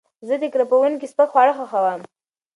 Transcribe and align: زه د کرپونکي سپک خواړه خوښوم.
زه 0.27 0.35
د 0.41 0.43
کرپونکي 0.53 1.07
سپک 1.11 1.29
خواړه 1.33 1.53
خوښوم. 1.57 2.01